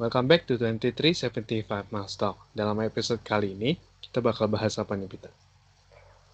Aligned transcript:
Welcome 0.00 0.24
back 0.24 0.48
to 0.48 0.56
2375 0.56 1.68
Miles 1.92 2.16
Talk. 2.16 2.48
Dalam 2.56 2.80
episode 2.80 3.20
kali 3.20 3.52
ini, 3.52 3.76
kita 4.00 4.24
bakal 4.24 4.48
bahas 4.48 4.80
apa 4.80 4.96
nih, 4.96 5.04
Pita? 5.04 5.28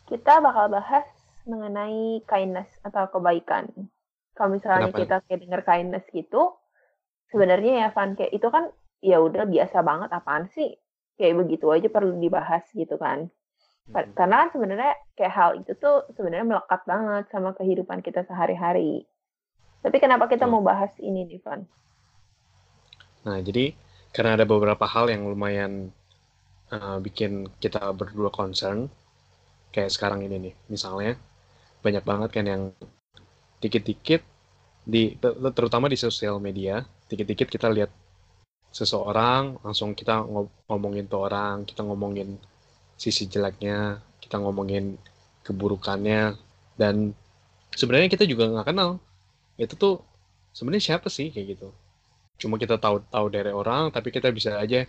Kita 0.06 0.38
bakal 0.38 0.70
bahas 0.70 1.02
mengenai 1.42 2.22
kindness 2.22 2.70
atau 2.86 3.10
kebaikan. 3.10 3.66
Kalau 4.38 4.54
misalnya 4.54 4.94
Kenapa? 4.94 5.02
kita 5.02 5.16
kayak 5.26 5.40
denger 5.42 5.62
kindness 5.66 6.06
gitu, 6.14 6.54
sebenarnya 7.34 7.82
ya 7.82 7.88
Van 7.90 8.14
kayak 8.14 8.30
itu 8.30 8.46
kan 8.46 8.70
ya 9.02 9.18
udah 9.18 9.42
biasa 9.50 9.82
banget 9.82 10.10
apaan 10.14 10.46
sih? 10.54 10.78
Kayak 11.18 11.42
begitu 11.42 11.66
aja 11.74 11.90
perlu 11.90 12.14
dibahas 12.14 12.62
gitu 12.70 12.94
kan. 12.94 13.26
Hmm. 13.90 14.14
Karena 14.14 14.46
kan 14.46 14.48
sebenarnya 14.54 14.94
kayak 15.18 15.34
hal 15.34 15.50
itu 15.58 15.74
tuh 15.82 16.06
sebenarnya 16.14 16.46
melekat 16.46 16.86
banget 16.86 17.26
sama 17.34 17.58
kehidupan 17.58 18.06
kita 18.06 18.22
sehari-hari. 18.22 19.02
Tapi 19.82 19.98
kenapa 19.98 20.30
kita 20.30 20.46
Betul. 20.46 20.54
mau 20.54 20.62
bahas 20.62 20.94
ini 21.02 21.26
nih, 21.26 21.42
Van? 21.42 21.66
Nah, 23.26 23.38
jadi 23.42 23.64
karena 24.14 24.30
ada 24.38 24.46
beberapa 24.48 24.84
hal 24.94 25.06
yang 25.14 25.22
lumayan 25.30 25.72
uh, 26.74 26.98
bikin 27.06 27.32
kita 27.62 27.80
berdua 27.94 28.30
concern, 28.32 28.88
kayak 29.74 29.92
sekarang 29.94 30.20
ini 30.26 30.36
nih, 30.50 30.54
misalnya 30.72 31.12
banyak 31.84 32.04
banget 32.10 32.30
kan 32.36 32.46
yang 32.52 32.62
dikit-dikit 33.62 34.22
di 34.94 35.16
ter- 35.22 35.38
terutama 35.56 35.86
di 35.92 35.98
sosial 35.98 36.36
media, 36.42 36.82
dikit-dikit 37.10 37.48
kita 37.50 37.68
lihat 37.76 37.90
seseorang, 38.78 39.58
langsung 39.64 39.90
kita 40.00 40.24
ngo- 40.24 40.52
ngomongin 40.70 41.06
tuh 41.12 41.20
orang, 41.28 41.56
kita 41.68 41.82
ngomongin 41.88 42.38
sisi 42.98 43.24
jeleknya, 43.32 44.00
kita 44.22 44.36
ngomongin 44.42 44.96
keburukannya, 45.46 46.36
dan 46.80 47.14
sebenarnya 47.74 48.10
kita 48.12 48.24
juga 48.28 48.44
nggak 48.52 48.68
kenal 48.70 48.90
itu 49.60 49.74
tuh 49.78 49.94
sebenarnya 50.56 50.84
siapa 50.94 51.08
sih 51.12 51.28
kayak 51.34 51.58
gitu. 51.58 51.68
Cuma 52.38 52.54
kita 52.56 52.78
tahu 52.78 53.02
tahu 53.10 53.26
dari 53.28 53.50
orang, 53.50 53.90
tapi 53.90 54.08
kita 54.08 54.30
bisa 54.30 54.56
aja 54.56 54.86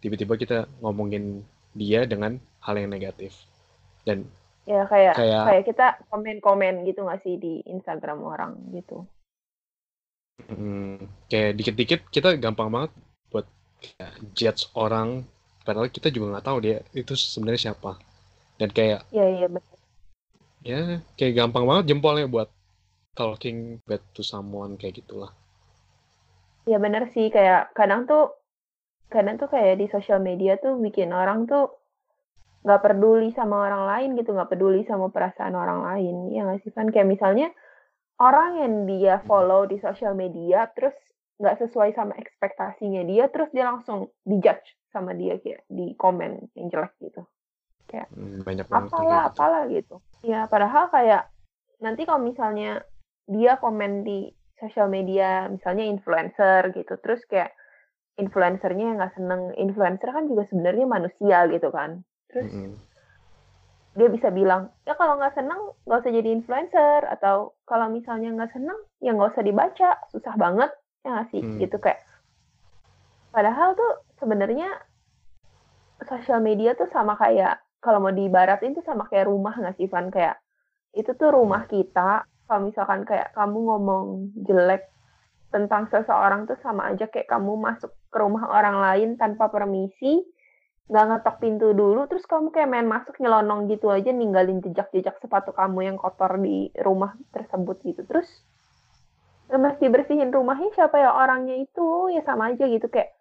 tiba-tiba 0.00 0.36
kita 0.36 0.68
ngomongin 0.80 1.40
dia 1.72 2.04
dengan 2.04 2.36
hal 2.60 2.76
yang 2.76 2.92
negatif. 2.92 3.32
Dan 4.04 4.28
Ya 4.68 4.84
kayak 4.86 5.16
Kayak- 5.16 5.46
kayak 5.50 5.64
kita 5.66 5.86
komen-komen 6.12 6.84
gitu 6.86 7.02
nggak 7.02 7.20
sih 7.24 7.40
di 7.40 7.64
Instagram 7.66 8.20
orang 8.22 8.54
gitu. 8.70 9.02
mm, 10.40 11.28
kayak 11.28 11.52
dikit-dikit 11.52 12.00
kita 12.08 12.32
gampang 12.36 12.72
banget 12.72 12.92
buat 13.28 13.44
kayak 13.76 14.12
judge 14.32 14.68
orang, 14.72 15.24
padahal 15.64 15.88
kita 15.88 16.08
juga 16.08 16.36
nggak 16.36 16.46
tahu 16.46 16.58
dia 16.60 16.80
itu 16.92 17.12
sebenarnya 17.12 17.72
siapa. 17.72 17.96
Dan 18.56 18.68
kayak 18.70 19.04
Iya 19.10 19.26
iya 19.36 19.46
betul. 19.48 19.76
ya 20.60 20.80
kayak 21.16 21.34
gampang 21.34 21.64
banget 21.64 21.84
jempolnya 21.92 22.28
buat 22.28 22.48
talking 23.12 23.80
bad 23.84 24.00
to 24.12 24.20
someone 24.20 24.76
kayak 24.76 25.00
gitulah. 25.00 25.32
Ya 26.68 26.76
bener 26.76 27.08
sih 27.12 27.32
kayak 27.32 27.72
kadang 27.72 28.04
tuh 28.04 28.34
kadang 29.10 29.36
tuh 29.40 29.50
kayak 29.50 29.80
di 29.80 29.86
sosial 29.90 30.22
media 30.22 30.56
tuh 30.60 30.78
bikin 30.78 31.10
orang 31.10 31.48
tuh 31.50 31.72
nggak 32.60 32.80
peduli 32.84 33.32
sama 33.32 33.66
orang 33.66 33.88
lain 33.88 34.10
gitu 34.20 34.36
nggak 34.36 34.52
peduli 34.52 34.84
sama 34.84 35.08
perasaan 35.08 35.56
orang 35.56 35.80
lain 35.80 36.28
ya 36.30 36.44
nggak 36.44 36.60
sih 36.60 36.70
kan 36.70 36.92
kayak 36.92 37.08
misalnya 37.08 37.48
orang 38.20 38.60
yang 38.60 38.74
dia 38.84 39.24
follow 39.24 39.64
di 39.64 39.80
sosial 39.80 40.12
media 40.12 40.68
terus 40.76 40.92
nggak 41.40 41.56
sesuai 41.56 41.96
sama 41.96 42.12
ekspektasinya 42.20 43.00
dia 43.08 43.32
terus 43.32 43.48
dia 43.50 43.64
langsung 43.64 44.12
dijudge 44.28 44.76
sama 44.92 45.16
dia 45.16 45.40
kayak 45.40 45.64
di 45.72 45.96
komen 45.96 46.52
yang 46.52 46.68
jelek 46.68 46.92
gitu. 47.00 47.24
Hmm, 48.12 48.44
banyak 48.44 48.66
banget 48.68 48.90
apalah 48.92 49.00
kayak 49.00 49.08
gitu. 49.08 49.30
apalah 49.32 49.62
gitu. 49.72 49.96
Ya 50.20 50.40
padahal 50.46 50.84
kayak 50.92 51.22
nanti 51.80 52.02
kalau 52.04 52.20
misalnya 52.20 52.84
dia 53.24 53.56
komen 53.56 54.04
di 54.04 54.28
sosial 54.60 54.92
media 54.92 55.48
misalnya 55.48 55.88
influencer 55.88 56.70
gitu. 56.76 56.94
Terus 57.00 57.24
kayak 57.26 57.56
influencernya 58.20 58.84
yang 58.92 58.96
nggak 59.00 59.16
seneng. 59.16 59.56
Influencer 59.56 60.12
kan 60.12 60.28
juga 60.28 60.44
sebenarnya 60.52 60.86
manusia 60.86 61.48
gitu 61.48 61.72
kan. 61.72 62.04
Terus 62.28 62.52
Mm-mm. 62.52 62.76
dia 63.98 64.06
bisa 64.06 64.30
bilang 64.30 64.70
ya 64.86 64.94
kalau 64.94 65.18
nggak 65.18 65.34
seneng 65.34 65.74
nggak 65.88 66.00
usah 66.04 66.12
jadi 66.12 66.28
influencer. 66.30 67.00
Atau 67.08 67.56
kalau 67.64 67.88
misalnya 67.88 68.30
nggak 68.36 68.52
seneng 68.52 68.78
ya 69.00 69.16
nggak 69.16 69.32
usah 69.32 69.44
dibaca. 69.44 69.90
Susah 70.12 70.34
banget. 70.36 70.70
Ya 71.00 71.16
nggak 71.16 71.28
sih? 71.32 71.40
Hmm. 71.40 71.56
gitu 71.56 71.76
kayak 71.80 72.04
padahal 73.30 73.72
tuh 73.78 74.04
sebenarnya 74.20 74.68
sosial 76.04 76.44
media 76.44 76.74
tuh 76.76 76.90
sama 76.92 77.14
kayak 77.16 77.62
kalau 77.80 78.02
mau 78.02 78.12
diibaratin 78.12 78.76
tuh 78.76 78.84
sama 78.84 79.08
kayak 79.08 79.28
rumah 79.28 79.56
nggak 79.56 79.80
sih 79.80 79.88
Van? 79.88 80.12
Kayak 80.12 80.36
itu 80.92 81.14
tuh 81.16 81.32
rumah 81.32 81.64
kita 81.70 82.28
kalau 82.50 82.66
misalkan 82.66 83.06
kayak 83.06 83.30
kamu 83.30 83.62
ngomong 83.62 84.34
jelek 84.42 84.90
tentang 85.54 85.86
seseorang 85.86 86.50
tuh 86.50 86.58
sama 86.58 86.90
aja 86.90 87.06
kayak 87.06 87.30
kamu 87.30 87.54
masuk 87.54 87.94
ke 88.10 88.16
rumah 88.18 88.50
orang 88.50 88.82
lain 88.82 89.14
tanpa 89.14 89.46
permisi 89.46 90.26
nggak 90.90 91.06
ngetok 91.06 91.36
pintu 91.38 91.70
dulu 91.70 92.10
terus 92.10 92.26
kamu 92.26 92.50
kayak 92.50 92.66
main 92.66 92.90
masuk 92.90 93.14
nyelonong 93.22 93.70
gitu 93.70 93.94
aja 93.94 94.10
ninggalin 94.10 94.58
jejak-jejak 94.58 95.14
sepatu 95.22 95.54
kamu 95.54 95.94
yang 95.94 95.94
kotor 95.94 96.34
di 96.42 96.74
rumah 96.82 97.14
tersebut 97.30 97.78
gitu. 97.86 98.02
Terus 98.02 98.26
nggak 99.46 99.62
mesti 99.62 99.86
bersihin 99.86 100.34
rumahnya 100.34 100.74
siapa 100.74 100.98
ya 100.98 101.14
orangnya 101.14 101.54
itu? 101.54 102.10
Ya 102.10 102.26
sama 102.26 102.50
aja 102.50 102.66
gitu 102.66 102.90
kayak 102.90 103.14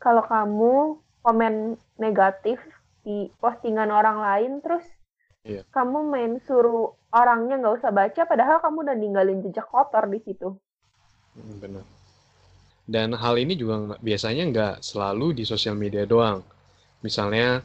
kalau 0.00 0.24
kamu 0.24 0.96
komen 1.20 1.76
negatif 2.00 2.56
di 3.04 3.28
postingan 3.36 3.92
orang 3.92 4.16
lain 4.16 4.52
terus 4.64 4.88
Iya. 5.44 5.62
kamu 5.74 5.98
main 6.12 6.32
suruh 6.46 6.82
orangnya 7.20 7.54
nggak 7.60 7.76
usah 7.78 7.92
baca 7.98 8.20
padahal 8.30 8.56
kamu 8.64 8.76
udah 8.84 8.96
ninggalin 9.02 9.38
jejak 9.44 9.66
kotor 9.72 10.04
di 10.12 10.18
situ 10.26 10.48
Mm, 11.36 11.56
Benar. 11.60 11.84
Dan 12.94 13.14
hal 13.22 13.34
ini 13.38 13.54
juga 13.58 13.96
biasanya 14.02 14.42
nggak 14.50 14.74
selalu 14.88 15.26
di 15.38 15.44
sosial 15.46 15.74
media 15.78 16.04
doang. 16.12 16.42
Misalnya 17.06 17.62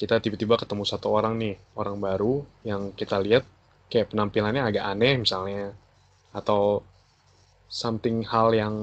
kita 0.00 0.16
tiba-tiba 0.24 0.54
ketemu 0.62 0.84
satu 0.92 1.08
orang 1.18 1.34
nih, 1.42 1.56
orang 1.80 1.98
baru 2.06 2.34
yang 2.70 2.82
kita 3.00 3.16
lihat 3.26 3.44
kayak 3.92 4.08
penampilannya 4.12 4.62
agak 4.68 4.84
aneh 4.92 5.14
misalnya, 5.24 5.66
atau 6.38 6.62
something 7.68 8.18
hal 8.32 8.48
yang 8.62 8.74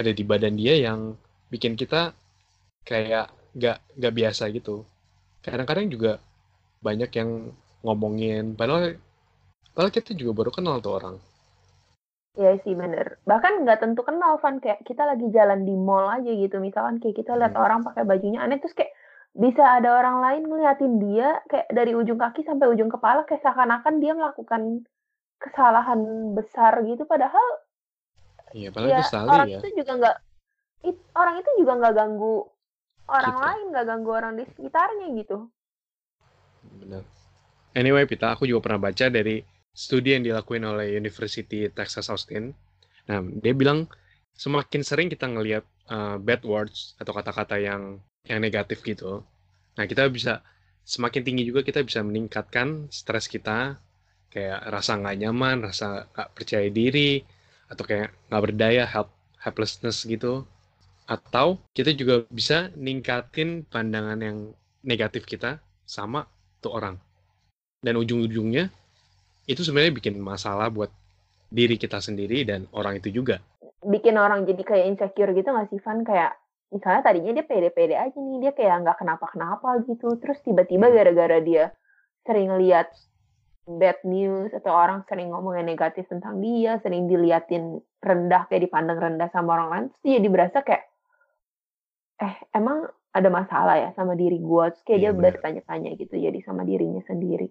ada 0.00 0.12
di 0.12 0.24
badan 0.30 0.56
dia 0.60 0.74
yang 0.88 1.00
bikin 1.52 1.74
kita 1.80 2.12
kayak 2.88 3.26
nggak 3.58 3.78
nggak 3.98 4.14
biasa 4.18 4.44
gitu. 4.56 4.84
Kadang-kadang 5.44 5.88
juga 5.94 6.12
banyak 6.84 7.10
yang 7.20 7.30
ngomongin, 7.84 8.54
padahal 8.54 8.96
padahal 9.72 9.92
kita 9.92 10.16
juga 10.16 10.32
baru 10.44 10.50
kenal 10.52 10.80
tuh 10.80 10.94
orang. 10.96 11.16
Iya 12.36 12.60
sih 12.60 12.76
bener. 12.76 13.16
Bahkan 13.24 13.64
nggak 13.64 13.80
tentu 13.80 14.04
kenal 14.04 14.36
Van 14.36 14.60
kayak 14.60 14.84
kita 14.84 15.08
lagi 15.08 15.24
jalan 15.32 15.64
di 15.64 15.72
mall 15.72 16.04
aja 16.12 16.28
gitu. 16.28 16.60
Misalkan 16.60 17.00
kayak 17.00 17.16
kita 17.16 17.32
lihat 17.32 17.56
Hmm. 17.56 17.64
orang 17.64 17.80
pakai 17.80 18.04
bajunya 18.04 18.44
aneh 18.44 18.60
terus 18.60 18.76
kayak 18.76 18.92
bisa 19.36 19.60
ada 19.60 20.00
orang 20.00 20.20
lain 20.20 20.42
ngeliatin 20.48 20.96
dia 21.00 21.40
kayak 21.48 21.68
dari 21.68 21.92
ujung 21.92 22.16
kaki 22.16 22.44
sampai 22.44 22.72
ujung 22.72 22.88
kepala 22.88 23.24
kayak 23.24 23.40
seakan-akan 23.44 24.00
dia 24.00 24.12
melakukan 24.16 24.84
kesalahan 25.36 26.00
besar 26.32 26.80
gitu 26.84 27.04
padahal 27.04 27.44
Iya, 28.56 28.72
padahal 28.72 28.92
ya 28.96 29.00
itu 29.04 29.16
orang 29.16 29.48
ya. 29.48 29.58
itu 29.60 29.68
juga 29.76 29.92
nggak 30.00 30.16
it- 30.88 31.08
orang 31.12 31.34
itu 31.36 31.50
juga 31.60 31.72
nggak 31.76 31.94
ganggu 31.96 32.36
orang 33.06 33.36
Kita. 33.36 33.44
lain 33.44 33.64
nggak 33.72 33.86
ganggu 33.86 34.10
orang 34.12 34.32
di 34.40 34.44
sekitarnya 34.48 35.06
gitu. 35.20 35.38
Benar. 36.80 37.02
Anyway, 37.76 38.08
Pita, 38.08 38.32
aku 38.32 38.48
juga 38.48 38.72
pernah 38.72 38.88
baca 38.88 39.12
dari 39.12 39.44
studi 39.76 40.16
yang 40.16 40.24
dilakuin 40.24 40.64
oleh 40.64 40.96
University 40.96 41.68
Texas 41.68 42.08
Austin. 42.08 42.56
Nah, 43.12 43.20
dia 43.44 43.52
bilang 43.52 43.84
semakin 44.32 44.80
sering 44.80 45.08
kita 45.12 45.28
ngelihat 45.28 45.64
uh, 45.92 46.16
bad 46.16 46.40
words 46.48 46.96
atau 46.96 47.12
kata-kata 47.12 47.60
yang 47.60 48.00
yang 48.26 48.42
negatif 48.42 48.82
gitu, 48.82 49.22
nah 49.78 49.86
kita 49.86 50.10
bisa 50.10 50.42
semakin 50.82 51.22
tinggi 51.22 51.46
juga 51.46 51.62
kita 51.62 51.86
bisa 51.86 52.02
meningkatkan 52.02 52.90
stres 52.90 53.30
kita, 53.30 53.78
kayak 54.34 54.66
rasa 54.66 54.98
nggak 54.98 55.16
nyaman, 55.22 55.62
rasa 55.62 56.10
nggak 56.10 56.28
percaya 56.34 56.66
diri, 56.66 57.22
atau 57.70 57.86
kayak 57.86 58.10
nggak 58.26 58.42
berdaya, 58.42 58.82
help, 58.82 59.14
helplessness 59.38 60.02
gitu. 60.06 60.42
Atau 61.06 61.62
kita 61.70 61.94
juga 61.94 62.26
bisa 62.26 62.74
ningkatin 62.74 63.62
pandangan 63.62 64.18
yang 64.18 64.38
negatif 64.82 65.22
kita 65.22 65.62
sama 65.86 66.26
tuh 66.58 66.74
orang. 66.74 67.05
Dan 67.80 67.96
ujung-ujungnya 67.96 68.68
itu 69.46 69.60
sebenarnya 69.62 69.94
bikin 69.94 70.18
masalah 70.18 70.68
buat 70.72 70.90
diri 71.46 71.78
kita 71.78 72.02
sendiri 72.02 72.42
dan 72.42 72.66
orang 72.74 72.98
itu 72.98 73.10
juga. 73.12 73.38
bikin 73.86 74.18
orang 74.18 74.42
jadi 74.42 74.62
kayak 74.66 74.86
insecure 74.90 75.30
gitu 75.30 75.46
nggak 75.46 75.70
sih 75.70 75.78
Van? 75.78 76.02
Kayak 76.02 76.34
misalnya 76.74 77.06
tadinya 77.06 77.30
dia 77.38 77.46
pede-pede 77.46 77.94
aja 77.94 78.18
nih 78.18 78.38
dia 78.42 78.52
kayak 78.56 78.82
nggak 78.82 78.98
kenapa-kenapa 78.98 79.86
gitu. 79.86 80.18
Terus 80.18 80.38
tiba-tiba 80.42 80.90
Hmm. 80.90 80.96
gara-gara 80.98 81.38
dia 81.38 81.64
sering 82.26 82.50
lihat 82.58 82.90
bad 83.66 83.98
news 84.02 84.50
atau 84.50 84.74
orang 84.74 85.06
sering 85.06 85.30
ngomongin 85.30 85.66
negatif 85.66 86.06
tentang 86.10 86.42
dia 86.42 86.78
sering 86.82 87.06
diliatin 87.06 87.78
rendah 88.02 88.46
kayak 88.50 88.66
dipandang 88.66 88.98
rendah 88.98 89.30
sama 89.30 89.54
orang 89.58 89.68
lain 89.70 89.84
terus 89.90 90.02
dia 90.02 90.12
jadi 90.18 90.28
berasa 90.30 90.58
kayak 90.62 90.84
eh 92.22 92.34
emang 92.54 92.86
ada 93.14 93.28
masalah 93.30 93.76
ya 93.78 93.90
sama 93.94 94.18
diri 94.18 94.38
gua? 94.42 94.70
Terus 94.74 94.82
kayak 94.82 94.98
Iya, 94.98 95.10
dia 95.10 95.12
bertanya-tanya 95.14 95.90
gitu 95.98 96.14
jadi 96.18 96.38
sama 96.42 96.66
dirinya 96.66 97.02
sendiri 97.06 97.46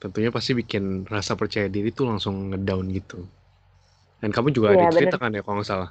Tentunya 0.00 0.30
pasti 0.32 0.56
bikin 0.56 1.04
rasa 1.04 1.36
percaya 1.36 1.68
diri 1.68 1.92
tuh 1.92 2.08
langsung 2.08 2.50
ngedown 2.50 2.88
gitu. 2.88 3.20
Dan 4.20 4.32
kamu 4.32 4.48
juga 4.52 4.72
Iya, 4.72 4.76
ada 4.76 4.86
bener. 4.96 4.96
cerita 4.96 5.16
kan 5.20 5.32
ya 5.36 5.42
kalau 5.44 5.60
nggak 5.60 5.68
salah. 5.68 5.90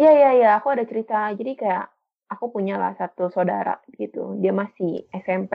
Iya 0.00 0.10
iya 0.18 0.30
iya, 0.38 0.48
aku 0.58 0.68
ada 0.74 0.84
cerita. 0.88 1.30
Jadi 1.38 1.52
kayak 1.60 1.84
aku 2.32 2.44
punya 2.54 2.74
lah 2.80 2.92
satu 2.96 3.28
saudara 3.28 3.76
gitu, 4.00 4.40
dia 4.40 4.52
masih 4.56 5.04
SMP. 5.12 5.52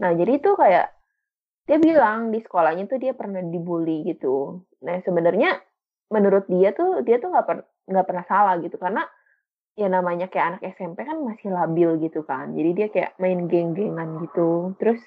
Nah, 0.00 0.12
jadi 0.12 0.32
itu 0.40 0.50
kayak 0.56 0.86
dia 1.68 1.78
bilang 1.80 2.34
di 2.34 2.40
sekolahnya 2.44 2.84
tuh 2.90 2.98
dia 3.00 3.12
pernah 3.16 3.40
dibully 3.40 4.04
gitu. 4.10 4.60
Nah, 4.84 5.00
sebenarnya 5.06 5.56
menurut 6.12 6.44
dia 6.50 6.74
tuh 6.74 7.00
dia 7.06 7.16
tuh 7.22 7.30
nggak 7.32 7.46
per 7.48 7.58
nggak 7.90 8.06
pernah 8.06 8.24
salah 8.26 8.54
gitu 8.60 8.76
karena 8.78 9.02
ya 9.78 9.86
namanya 9.88 10.26
kayak 10.28 10.46
anak 10.58 10.62
SMP 10.76 10.98
kan 11.08 11.18
masih 11.22 11.48
labil 11.54 11.90
gitu 12.04 12.20
kan. 12.26 12.52
Jadi 12.52 12.70
dia 12.76 12.88
kayak 12.92 13.10
main 13.22 13.48
geng-gengan 13.48 14.20
gitu. 14.26 14.74
Terus 14.76 15.00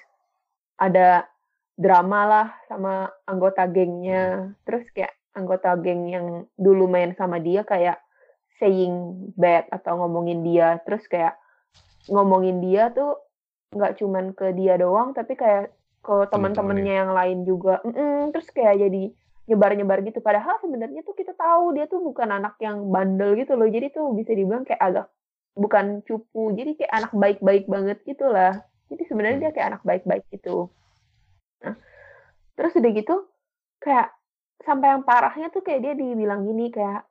ada 0.84 1.24
drama 1.74 2.20
lah 2.28 2.48
sama 2.68 3.10
anggota 3.26 3.66
gengnya. 3.66 4.54
Terus 4.68 4.86
kayak 4.94 5.14
anggota 5.34 5.74
geng 5.80 6.06
yang 6.06 6.26
dulu 6.54 6.86
main 6.86 7.16
sama 7.18 7.42
dia 7.42 7.66
kayak 7.66 7.98
saying 8.62 9.26
bad 9.34 9.66
atau 9.72 9.98
ngomongin 9.98 10.44
dia. 10.46 10.78
Terus 10.86 11.04
kayak 11.10 11.34
ngomongin 12.06 12.62
dia 12.62 12.92
tuh 12.92 13.18
nggak 13.74 13.98
cuman 13.98 14.36
ke 14.36 14.54
dia 14.54 14.78
doang 14.78 15.10
tapi 15.16 15.34
kayak 15.34 15.74
ke 16.04 16.14
teman-temannya 16.30 16.94
yang 16.94 17.12
lain 17.16 17.42
juga. 17.48 17.80
Mm 17.82 17.92
-mm, 17.96 18.18
terus 18.30 18.46
kayak 18.52 18.76
jadi 18.86 19.02
nyebar-nyebar 19.50 19.98
gitu. 20.04 20.20
Padahal 20.20 20.60
sebenarnya 20.62 21.00
tuh 21.02 21.16
kita 21.16 21.34
tahu 21.34 21.74
dia 21.74 21.88
tuh 21.90 22.00
bukan 22.00 22.28
anak 22.28 22.54
yang 22.62 22.92
bandel 22.92 23.34
gitu 23.34 23.56
loh. 23.58 23.66
Jadi 23.66 23.90
tuh 23.90 24.12
bisa 24.14 24.30
dibilang 24.36 24.62
kayak 24.62 24.80
agak 24.80 25.06
bukan 25.58 26.04
cupu. 26.06 26.54
Jadi 26.54 26.78
kayak 26.78 26.92
anak 26.92 27.12
baik-baik 27.16 27.64
banget 27.66 27.98
gitu 28.06 28.30
lah 28.30 28.62
jadi 28.92 29.02
sebenarnya 29.08 29.38
dia 29.48 29.50
kayak 29.54 29.68
anak 29.76 29.82
baik-baik 29.82 30.24
gitu. 30.32 30.68
Nah 31.64 31.76
terus 32.54 32.72
udah 32.78 32.92
gitu 32.94 33.16
kayak 33.82 34.14
sampai 34.62 34.94
yang 34.94 35.02
parahnya 35.02 35.50
tuh 35.50 35.60
kayak 35.60 35.82
dia 35.82 35.94
dibilang 35.98 36.46
gini 36.46 36.70
kayak 36.70 37.04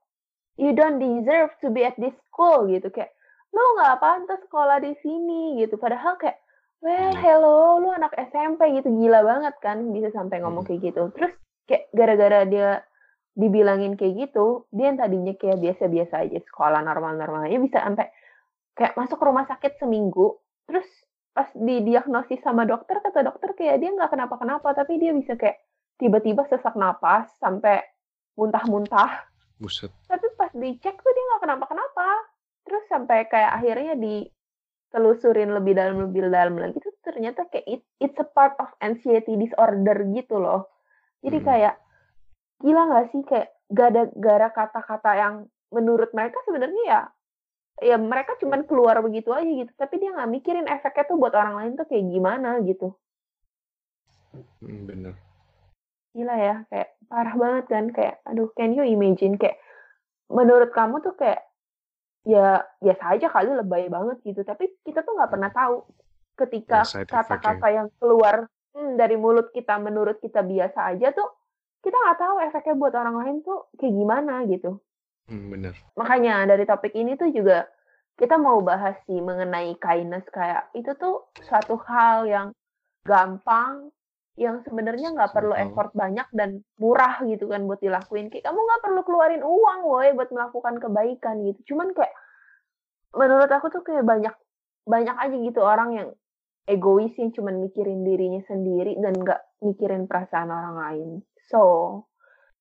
you 0.56 0.72
don't 0.72 1.02
deserve 1.02 1.52
to 1.60 1.70
be 1.70 1.84
at 1.86 1.98
this 2.00 2.16
school 2.30 2.66
gitu. 2.70 2.90
Kayak 2.90 3.14
lo 3.54 3.62
nggak 3.78 4.00
pantas 4.02 4.40
sekolah 4.50 4.81
di 4.81 4.94
sini 5.04 5.62
gitu. 5.62 5.78
Padahal 5.78 6.18
kayak 6.18 6.42
well 6.81 7.14
hello 7.20 7.84
lu 7.84 7.90
anak 7.94 8.16
SMP 8.18 8.81
gitu. 8.81 8.90
Gila 8.90 9.22
banget 9.22 9.56
kan 9.62 9.94
bisa 9.94 10.10
sampai 10.16 10.42
ngomong 10.42 10.66
kayak 10.66 10.94
gitu. 10.94 11.12
Terus 11.14 11.34
kayak 11.70 11.92
gara-gara 11.94 12.40
dia 12.48 12.70
dibilangin 13.34 13.98
kayak 13.98 14.30
gitu 14.30 14.70
dia 14.70 14.94
yang 14.94 15.02
tadinya 15.02 15.34
kayak 15.34 15.58
biasa-biasa 15.58 16.22
aja 16.22 16.38
sekolah 16.46 16.86
normal-normal 16.86 17.50
aja 17.50 17.58
bisa 17.58 17.81
sampai 17.81 18.14
kayak 18.78 18.94
masuk 18.94 19.18
rumah 19.22 19.46
sakit 19.50 19.81
seminggu. 19.81 20.38
Terus 20.70 20.86
pas 21.33 21.50
didiagnosis 21.57 22.39
sama 22.45 22.63
dokter 22.63 23.01
kata 23.01 23.25
dokter 23.25 23.57
kayak 23.57 23.81
dia 23.81 23.89
nggak 23.89 24.13
kenapa-kenapa 24.13 24.77
tapi 24.77 25.01
dia 25.01 25.12
bisa 25.18 25.33
kayak 25.33 25.57
tiba-tiba 25.97 26.45
sesak 26.45 26.77
napas 26.77 27.30
sampai 27.41 27.81
muntah-muntah 28.38 29.33
Buset. 29.63 29.91
Tapi 30.12 30.27
pas 30.35 30.51
dicek 30.51 30.95
tuh 31.00 31.12
dia 31.15 31.24
nggak 31.31 31.41
kenapa-kenapa. 31.47 32.07
Terus 32.68 32.83
sampai 32.91 33.31
kayak 33.31 33.51
akhirnya 33.63 33.95
ditelusurin 33.95 35.56
lebih 35.56 35.74
dalam 35.77 36.09
lebih 36.09 36.27
dalam 36.27 36.59
lagi 36.59 36.77
tuh 36.83 36.91
ternyata 37.00 37.47
kayak 37.47 37.65
it, 37.68 37.81
it's 38.03 38.19
a 38.19 38.27
part 38.27 38.59
of 38.59 38.68
anxiety 38.83 39.39
disorder 39.39 40.03
gitu 40.12 40.36
loh. 40.36 40.68
Jadi 41.24 41.39
hmm. 41.39 41.47
kayak 41.47 41.75
gila 42.59 42.81
nggak 42.91 43.07
sih 43.15 43.21
kayak 43.24 43.50
gak 43.74 43.88
ada 43.95 44.03
gara 44.19 44.50
kata-kata 44.51 45.12
yang 45.15 45.36
menurut 45.71 46.12
mereka 46.12 46.38
sebenarnya 46.45 46.83
ya 46.86 47.01
ya 47.81 47.98
mereka 47.98 48.38
cuman 48.38 48.68
keluar 48.70 49.02
begitu 49.02 49.34
aja 49.34 49.48
gitu. 49.48 49.72
Tapi 49.74 49.98
dia 49.98 50.14
nggak 50.14 50.31
mikirin 50.31 50.68
efeknya 50.70 51.04
tuh 51.10 51.18
buat 51.18 51.34
orang 51.34 51.56
lain 51.58 51.72
tuh 51.80 51.88
kayak 51.90 52.06
gimana 52.12 52.62
gitu. 52.62 52.94
Hmm, 54.62 54.86
bener. 54.90 55.14
Gila 56.14 56.36
ya, 56.38 56.56
kayak 56.70 56.90
parah 57.10 57.36
banget 57.38 57.66
kan, 57.70 57.86
kayak 57.90 58.16
aduh 58.25 58.50
can 58.54 58.74
you 58.74 58.86
imagine? 58.86 59.38
Kayak 59.38 59.58
menurut 60.30 60.70
kamu 60.74 61.02
tuh 61.02 61.18
kayak 61.18 61.42
ya 62.24 62.64
biasa 62.80 63.04
aja 63.18 63.28
kali 63.30 63.52
lebay 63.52 63.90
banget 63.90 64.18
gitu, 64.22 64.42
tapi 64.46 64.70
kita 64.86 65.02
tuh 65.02 65.14
nggak 65.18 65.31
pernah 65.34 65.52
tahu 65.52 65.84
ketika 66.34 66.81
ya, 66.81 67.06
kata-kata 67.06 67.68
yang 67.70 67.88
keluar 68.02 68.50
hmm, 68.74 68.98
dari 68.98 69.18
mulut 69.18 69.54
kita 69.54 69.78
menurut 69.78 70.18
kita 70.18 70.42
biasa 70.42 70.98
aja 70.98 71.14
tuh 71.14 71.30
kita 71.84 71.94
nggak 71.94 72.20
tahu 72.20 72.36
efeknya 72.48 72.75
buat 72.80 72.94
orang 72.96 73.16
lain 73.22 73.36
tuh 73.44 73.70
kayak 73.75 73.94
gimana 73.94 74.34
gitu. 74.48 74.80
Hmm, 75.28 75.48
bener. 75.52 75.74
Makanya 75.96 76.44
dari 76.48 76.68
topik 76.68 76.94
ini 76.96 77.16
tuh 77.16 77.31
juga 77.31 77.68
kita 78.20 78.38
mau 78.38 78.62
bahas 78.62 79.00
sih 79.10 79.18
mengenai 79.18 79.74
kindness 79.81 80.28
kayak 80.30 80.70
itu 80.78 80.94
tuh 81.00 81.34
suatu 81.42 81.81
hal 81.90 82.30
yang 82.30 82.48
gampang 83.02 83.90
yang 84.34 84.66
sebenarnya 84.66 85.14
nggak 85.14 85.30
perlu 85.30 85.54
effort 85.54 85.94
banyak 85.94 86.25
dan 86.34 86.66
murah 86.81 87.22
gitu 87.25 87.50
kan 87.50 87.70
buat 87.70 87.81
dilakuin. 87.81 88.34
Kayak 88.34 88.50
kamu 88.50 88.60
nggak 88.60 88.81
perlu 88.81 89.02
keluarin 89.06 89.44
uang 89.46 89.80
woi 89.86 90.10
buat 90.18 90.30
melakukan 90.34 90.81
kebaikan 90.81 91.46
gitu. 91.46 91.74
Cuman 91.74 91.94
kayak 91.94 92.14
menurut 93.14 93.50
aku 93.50 93.70
tuh 93.70 93.86
kayak 93.86 94.02
banyak 94.02 94.34
banyak 94.84 95.16
aja 95.16 95.38
gitu 95.38 95.62
orang 95.62 95.90
yang 95.96 96.10
egois 96.66 97.14
yang 97.20 97.30
cuman 97.36 97.62
mikirin 97.62 98.02
dirinya 98.02 98.42
sendiri 98.48 98.98
dan 98.98 99.14
nggak 99.16 99.42
mikirin 99.62 100.10
perasaan 100.10 100.50
orang 100.50 100.75
lain. 100.81 101.10
So, 101.52 101.62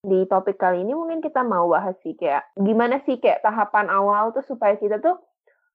di 0.02 0.26
topik 0.26 0.58
kali 0.58 0.82
ini 0.82 0.92
mungkin 0.98 1.22
kita 1.22 1.46
mau 1.46 1.70
bahas 1.70 1.94
sih 2.02 2.18
kayak 2.18 2.50
gimana 2.58 2.98
sih 3.06 3.22
kayak 3.22 3.46
tahapan 3.46 3.86
awal 3.86 4.34
tuh 4.34 4.42
supaya 4.42 4.74
kita 4.74 4.98
tuh 4.98 5.18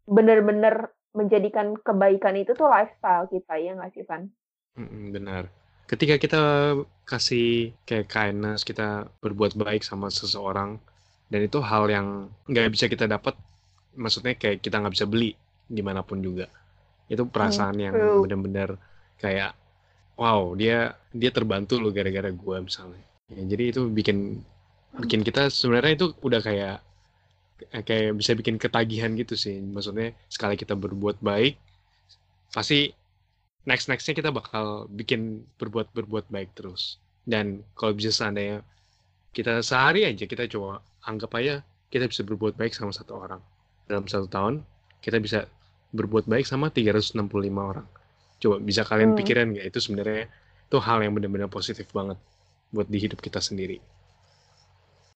bener-bener 0.04 0.92
menjadikan 1.16 1.80
kebaikan 1.80 2.36
itu 2.36 2.52
tuh 2.52 2.68
lifestyle 2.68 3.26
kita 3.32 3.56
ya 3.56 3.74
nggak 3.74 3.96
sih 3.96 4.04
Van? 4.04 4.28
benar 5.10 5.50
ketika 5.88 6.16
kita 6.20 6.42
kasih 7.08 7.72
kayak 7.88 8.12
kindness, 8.12 8.68
kita 8.68 9.08
berbuat 9.24 9.56
baik 9.56 9.82
sama 9.82 10.12
seseorang, 10.12 10.78
dan 11.32 11.40
itu 11.48 11.64
hal 11.64 11.88
yang 11.88 12.28
nggak 12.46 12.72
bisa 12.76 12.92
kita 12.92 13.08
dapat, 13.08 13.34
maksudnya 13.96 14.36
kayak 14.36 14.60
kita 14.60 14.84
nggak 14.84 14.94
bisa 14.94 15.08
beli 15.08 15.34
di 15.68 15.80
mana 15.80 16.04
pun 16.04 16.20
juga. 16.20 16.52
Itu 17.08 17.32
perasaan 17.32 17.80
yang 17.80 17.96
benar-benar 17.96 18.76
kayak, 19.24 19.56
wow 20.20 20.52
dia 20.60 21.00
dia 21.16 21.32
terbantu 21.32 21.80
loh 21.80 21.96
gara-gara 21.96 22.28
gue 22.28 22.58
misalnya. 22.60 23.04
Ya, 23.28 23.44
jadi 23.44 23.64
itu 23.76 23.92
bikin 23.92 24.40
bikin 25.04 25.22
kita 25.28 25.52
sebenarnya 25.52 25.94
itu 26.00 26.08
udah 26.24 26.40
kayak 26.40 26.78
kayak 27.84 28.16
bisa 28.16 28.32
bikin 28.40 28.56
ketagihan 28.56 29.12
gitu 29.20 29.36
sih. 29.36 29.60
Maksudnya 29.60 30.16
sekali 30.32 30.56
kita 30.56 30.80
berbuat 30.80 31.20
baik, 31.20 31.60
pasti 32.56 32.96
next 33.68 33.92
nextnya 33.92 34.16
kita 34.16 34.32
bakal 34.32 34.88
bikin 34.88 35.44
berbuat 35.60 35.92
berbuat 35.92 36.32
baik 36.32 36.56
terus. 36.56 37.04
Dan 37.28 37.68
kalau 37.76 37.92
bisa 37.92 38.16
seandainya 38.16 38.64
kita 39.36 39.60
sehari 39.60 40.08
aja 40.08 40.24
kita 40.24 40.48
coba 40.48 40.80
anggap 41.04 41.36
aja 41.36 41.60
kita 41.92 42.08
bisa 42.08 42.24
berbuat 42.24 42.56
baik 42.56 42.72
sama 42.72 42.96
satu 42.96 43.20
orang. 43.20 43.44
Dalam 43.92 44.08
satu 44.08 44.32
tahun 44.32 44.64
kita 45.04 45.20
bisa 45.20 45.52
berbuat 45.92 46.32
baik 46.32 46.48
sama 46.48 46.72
365 46.72 47.20
orang. 47.60 47.88
Coba 48.40 48.56
bisa 48.64 48.88
kalian 48.88 49.12
hmm. 49.12 49.20
pikirin 49.20 49.48
nggak? 49.52 49.66
Itu 49.68 49.80
sebenarnya 49.84 50.32
itu 50.68 50.78
hal 50.80 51.04
yang 51.04 51.12
benar-benar 51.12 51.52
positif 51.52 51.92
banget 51.92 52.16
buat 52.72 52.88
di 52.88 52.98
hidup 53.00 53.20
kita 53.24 53.40
sendiri. 53.40 53.80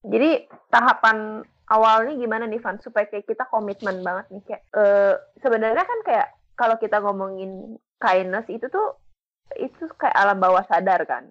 Jadi 0.01 0.50
tahapan 0.74 1.46
awalnya 1.70 2.17
gimana 2.17 2.50
nih 2.50 2.62
Van? 2.63 2.81
Supaya 2.81 3.05
kayak 3.05 3.29
kita 3.29 3.46
komitmen 3.48 4.01
banget 4.01 4.25
nih 4.34 4.43
kayak 4.50 4.63
uh, 4.74 5.13
sebenarnya 5.39 5.86
kan 5.86 6.00
kayak 6.03 6.27
kalau 6.58 6.75
kita 6.81 6.98
ngomongin 7.00 7.77
kindness 8.01 8.50
itu 8.50 8.65
tuh 8.67 8.98
itu 9.60 9.86
kayak 10.00 10.15
alam 10.15 10.41
bawah 10.41 10.65
sadar 10.65 11.05
kan? 11.05 11.29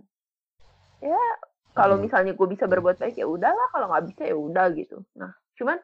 Ya 1.03 1.19
kalau 1.75 1.99
hmm. 1.99 2.05
misalnya 2.07 2.33
gue 2.37 2.49
bisa 2.49 2.71
berbuat 2.71 3.03
baik 3.03 3.19
ya 3.19 3.27
udahlah. 3.27 3.69
Kalau 3.75 3.91
nggak 3.91 4.07
bisa 4.15 4.23
ya 4.29 4.37
udah 4.37 4.67
gitu. 4.77 5.03
Nah 5.19 5.35
cuman 5.59 5.77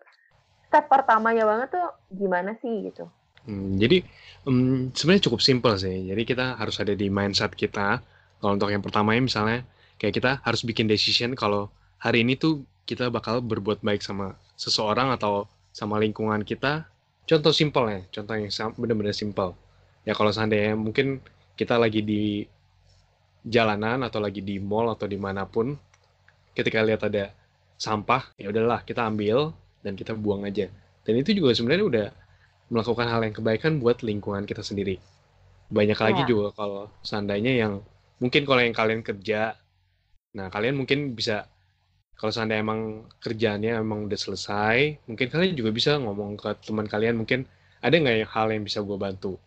step 0.71 0.87
pertamanya 0.87 1.45
banget 1.45 1.75
tuh 1.75 1.88
gimana 2.14 2.55
sih 2.62 2.90
gitu? 2.90 3.11
Hmm, 3.47 3.78
jadi 3.78 4.02
um, 4.47 4.90
sebenarnya 4.90 5.31
cukup 5.31 5.40
simpel 5.43 5.75
sih. 5.78 6.11
Jadi 6.11 6.23
kita 6.26 6.59
harus 6.59 6.78
ada 6.83 6.95
di 6.95 7.07
mindset 7.07 7.55
kita. 7.55 8.02
Kalau 8.37 8.52
untuk 8.52 8.69
yang 8.69 8.83
pertamanya 8.83 9.23
misalnya 9.23 9.64
kayak 9.97 10.15
kita 10.17 10.31
harus 10.45 10.62
bikin 10.62 10.88
decision 10.88 11.33
kalau 11.33 11.73
hari 12.00 12.23
ini 12.23 12.37
tuh 12.37 12.65
kita 12.87 13.11
bakal 13.11 13.43
berbuat 13.43 13.83
baik 13.83 14.00
sama 14.00 14.38
seseorang 14.55 15.12
atau 15.12 15.50
sama 15.75 15.99
lingkungan 16.00 16.41
kita. 16.47 16.87
Contoh 17.26 17.50
simpel 17.50 17.85
ya 17.91 18.00
contoh 18.15 18.35
yang 18.38 18.53
benar-benar 18.79 19.17
simpel. 19.17 19.59
Ya 20.07 20.15
kalau 20.15 20.31
seandainya 20.31 20.79
mungkin 20.79 21.19
kita 21.59 21.75
lagi 21.75 22.00
di 22.00 22.47
jalanan 23.43 24.07
atau 24.07 24.23
lagi 24.23 24.43
di 24.43 24.62
mall 24.62 24.95
atau 24.95 25.11
di 25.11 25.19
mana 25.19 25.43
pun 25.47 25.75
ketika 26.55 26.83
lihat 26.87 27.03
ada 27.07 27.35
sampah 27.76 28.31
ya 28.38 28.49
udahlah 28.49 28.87
kita 28.87 29.05
ambil 29.05 29.50
dan 29.83 29.99
kita 29.99 30.15
buang 30.15 30.47
aja. 30.47 30.71
Dan 31.03 31.19
itu 31.19 31.35
juga 31.35 31.55
sebenarnya 31.55 31.87
udah 31.87 32.07
melakukan 32.71 33.07
hal 33.07 33.21
yang 33.23 33.35
kebaikan 33.35 33.79
buat 33.79 34.03
lingkungan 34.03 34.47
kita 34.47 34.62
sendiri. 34.62 34.99
Banyak 35.71 35.99
lagi 35.99 36.23
ya. 36.26 36.29
juga 36.31 36.55
kalau 36.55 36.91
seandainya 37.03 37.55
yang 37.55 37.83
mungkin 38.23 38.43
kalau 38.47 38.62
yang 38.62 38.75
kalian 38.75 39.03
kerja 39.03 39.59
nah 40.37 40.52
kalian 40.52 40.76
mungkin 40.76 41.16
bisa 41.16 41.49
kalau 42.16 42.33
seandainya 42.33 42.61
emang 42.61 42.81
kerjaannya 43.25 43.81
emang 43.81 44.05
udah 44.05 44.19
selesai 44.21 45.00
mungkin 45.09 45.26
kalian 45.33 45.57
juga 45.57 45.71
bisa 45.73 45.97
ngomong 45.97 46.37
ke 46.37 46.52
teman 46.61 46.85
kalian 46.85 47.16
mungkin 47.16 47.49
ada 47.81 47.97
nggak 47.97 48.28
hal 48.28 48.52
yang 48.52 48.64
bisa 48.69 48.85
gue 48.85 48.99
bantu 49.00 49.40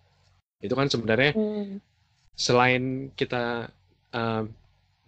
itu 0.59 0.73
kan 0.75 0.91
sebenarnya 0.91 1.31
hmm. 1.37 1.79
selain 2.35 3.13
kita 3.15 3.71
uh, 4.11 4.43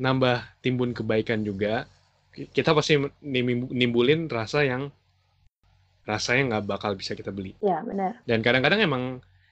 nambah 0.02 0.38
timbun 0.66 0.98
kebaikan 0.98 1.46
juga, 1.46 1.86
kita 2.34 2.74
pasti 2.74 2.98
nimbulin 3.70 4.26
rasa 4.32 4.66
yang 4.66 4.90
rasanya 6.08 6.58
nggak 6.58 6.66
bakal 6.66 6.92
bisa 6.98 7.14
kita 7.14 7.30
beli. 7.30 7.54
Ya, 7.62 7.86
benar. 7.86 8.18
Dan 8.26 8.42
kadang-kadang 8.42 8.82
emang 8.82 9.04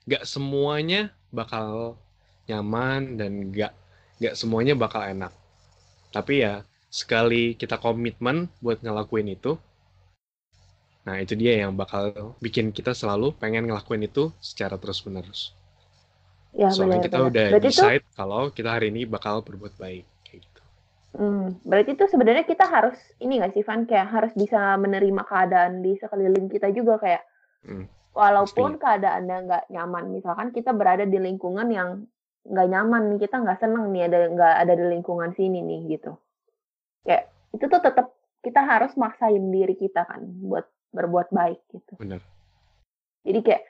nggak 0.09 0.25
semuanya 0.25 1.13
bakal 1.29 1.99
nyaman 2.49 3.19
dan 3.21 3.53
nggak 3.53 3.75
nggak 4.17 4.33
semuanya 4.33 4.73
bakal 4.73 5.05
enak. 5.05 5.29
Tapi 6.15 6.33
ya 6.45 6.53
sekali 6.99 7.43
kita 7.61 7.75
komitmen 7.85 8.37
buat 8.63 8.77
ngelakuin 8.85 9.27
itu, 9.37 9.51
nah 11.07 11.15
itu 11.23 11.33
dia 11.41 11.53
yang 11.63 11.73
bakal 11.81 12.03
bikin 12.45 12.65
kita 12.77 12.91
selalu 13.01 13.27
pengen 13.41 13.63
ngelakuin 13.67 14.03
itu 14.09 14.23
secara 14.49 14.75
terus-menerus. 14.81 15.41
Ya, 16.61 16.69
Soalnya 16.73 16.99
benar, 16.99 17.05
kita 17.05 17.17
benar. 17.17 17.29
udah 17.29 17.47
Berarti 17.49 17.69
itu 17.73 17.83
decide 17.83 18.03
kalau 18.19 18.43
kita 18.57 18.69
hari 18.75 18.87
ini 18.93 19.01
bakal 19.15 19.35
berbuat 19.47 19.73
baik. 19.83 20.05
Kayak 20.25 20.39
gitu. 20.47 20.61
Hmm, 21.17 21.57
berarti 21.65 21.97
itu 21.97 22.05
sebenarnya 22.13 22.45
kita 22.45 22.65
harus 22.69 22.97
ini 23.17 23.41
nggak 23.41 23.53
sih 23.57 23.63
Van 23.65 23.81
kayak 23.89 24.07
harus 24.13 24.33
bisa 24.37 24.77
menerima 24.77 25.21
keadaan 25.25 25.73
di 25.85 25.97
sekeliling 26.01 26.47
kita 26.53 26.69
juga 26.69 27.01
kayak 27.01 27.23
Hmm, 27.63 27.85
walaupun 28.13 28.71
keadaannya 28.83 29.37
nggak 29.47 29.63
nyaman 29.73 30.05
misalkan 30.15 30.49
kita 30.57 30.71
berada 30.79 31.05
di 31.13 31.19
lingkungan 31.27 31.67
yang 31.79 31.89
nggak 32.49 32.67
nyaman 32.67 33.03
nih 33.13 33.19
kita 33.29 33.35
nggak 33.45 33.59
seneng 33.61 33.93
nih 33.93 34.09
ada 34.09 34.17
nggak 34.33 34.55
ada 34.65 34.73
di 34.73 34.85
lingkungan 34.97 35.31
sini 35.37 35.61
nih 35.61 35.97
gitu 35.97 36.17
kayak 37.05 37.29
itu 37.53 37.65
tuh 37.69 37.81
tetap 37.81 38.11
kita 38.41 38.61
harus 38.65 38.93
maksain 38.97 39.53
diri 39.53 39.77
kita 39.77 40.05
kan 40.09 40.25
buat 40.41 40.65
berbuat 40.89 41.29
baik 41.29 41.61
gitu 41.69 41.93
bener. 42.01 42.25
jadi 43.21 43.39
kayak 43.45 43.63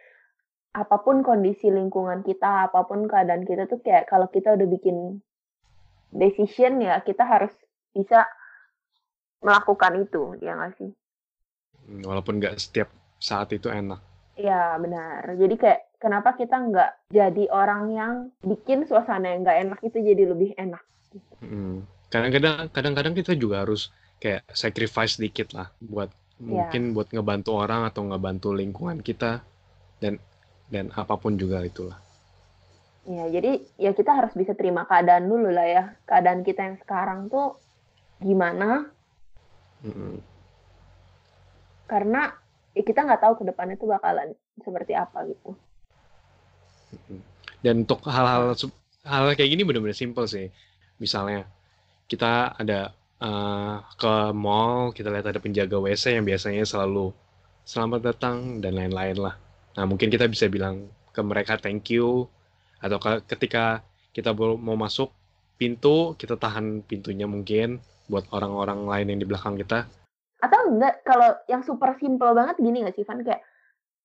apa 0.79 0.95
pun 1.03 1.25
kondisi 1.25 1.67
lingkungan 1.67 2.24
kita 2.24 2.71
apa 2.71 2.88
pun 2.88 3.09
keadaan 3.09 3.43
kita 3.43 3.67
tuh 3.67 3.83
kayak 3.83 4.07
kalau 4.07 4.31
kita 4.31 4.55
udah 4.55 4.67
bikin 4.69 5.19
decision 6.15 6.79
ya 6.79 7.03
kita 7.03 7.27
harus 7.27 7.51
bisa 7.91 8.24
melakukan 9.43 10.07
itu 10.07 10.39
ya 10.39 10.55
nggak 10.55 10.74
sih 10.79 10.91
Walaupun 11.89 12.38
nggak 12.38 12.62
setiap 12.62 12.89
saat 13.17 13.50
itu 13.50 13.67
enak. 13.67 14.00
Iya 14.38 14.77
benar. 14.77 15.25
Jadi 15.36 15.55
kayak 15.57 15.81
kenapa 15.99 16.33
kita 16.33 16.55
nggak 16.55 16.91
jadi 17.11 17.43
orang 17.51 17.83
yang 17.93 18.13
bikin 18.41 18.87
suasana 18.87 19.35
yang 19.35 19.43
nggak 19.45 19.59
enak 19.67 19.79
itu 19.83 19.97
jadi 19.99 20.23
lebih 20.31 20.55
enak. 20.55 20.83
Hmm. 21.43 21.83
Kadang-kadang 22.09 22.73
kadang-kadang 22.73 23.13
kita 23.13 23.37
juga 23.37 23.61
harus 23.67 23.93
kayak 24.17 24.47
sacrifice 24.51 25.21
dikit 25.21 25.53
lah 25.53 25.69
buat 25.79 26.09
Iya. 26.39 26.71
mungkin 26.71 26.83
buat 26.95 27.11
ngebantu 27.11 27.51
orang 27.59 27.83
atau 27.91 28.07
ngebantu 28.07 28.55
lingkungan 28.55 29.03
kita 29.03 29.43
dan 29.99 30.23
dan 30.71 30.87
apa 30.95 31.19
pun 31.19 31.35
juga 31.35 31.59
itulah. 31.67 31.99
Ya 33.03 33.27
jadi 33.27 33.59
ya 33.75 33.91
kita 33.91 34.15
harus 34.15 34.31
bisa 34.31 34.55
terima 34.55 34.87
keadaan 34.87 35.27
dulu 35.27 35.51
lah 35.51 35.67
ya. 35.67 35.83
Keadaan 36.07 36.47
kita 36.47 36.63
yang 36.63 36.77
sekarang 36.79 37.27
tuh 37.27 37.59
gimana? 38.23 38.87
Mm-mm. 39.83 40.23
Karena 41.91 42.31
ya 42.71 42.83
kita 42.87 43.03
nggak 43.03 43.19
tahu 43.19 43.33
ke 43.41 43.43
depannya 43.51 43.75
tuh 43.75 43.91
bakalan 43.91 44.31
seperti 44.63 44.95
apa 44.95 45.27
gitu. 45.27 45.59
Dan 47.60 47.84
untuk 47.84 48.03
hal-hal 48.08 48.55
hal 49.03 49.24
kayak 49.36 49.50
gini 49.50 49.63
bener-bener 49.67 49.98
simple 49.98 50.25
sih. 50.25 50.48
Misalnya 51.00 51.48
kita 52.10 52.55
ada 52.55 52.91
eh, 53.19 53.75
ke 54.00 54.13
mall, 54.34 54.96
kita 54.96 55.12
lihat 55.12 55.29
ada 55.29 55.39
penjaga 55.39 55.77
WC 55.77 56.19
yang 56.19 56.25
biasanya 56.25 56.63
selalu 56.63 57.12
selamat 57.67 58.01
datang 58.01 58.63
dan 58.63 58.74
lain-lain 58.74 59.17
lah. 59.19 59.36
Nah, 59.77 59.86
mungkin 59.86 60.10
kita 60.10 60.25
bisa 60.25 60.50
bilang 60.50 60.89
ke 61.13 61.22
mereka 61.22 61.60
thank 61.62 61.88
you 61.93 62.25
atau 62.81 62.98
ke- 62.98 63.24
ketika 63.29 63.86
kita 64.15 64.34
mau 64.34 64.75
masuk 64.75 65.13
pintu, 65.60 66.15
kita 66.17 66.39
tahan 66.39 66.81
pintunya 66.88 67.27
mungkin 67.29 67.84
buat 68.10 68.25
orang-orang 68.34 68.89
lain 68.89 69.08
yang 69.13 69.19
di 69.22 69.27
belakang 69.29 69.60
kita. 69.60 69.86
Atau 70.39 70.72
enggak 70.72 71.03
kalau 71.03 71.36
yang 71.46 71.62
super 71.62 71.93
simple 72.00 72.31
banget 72.31 72.58
gini 72.58 72.81
nggak 72.81 72.96
sih 72.96 73.05
Van 73.05 73.22
kayak 73.22 73.43